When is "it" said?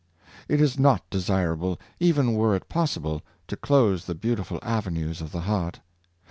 0.47-0.59, 2.55-2.67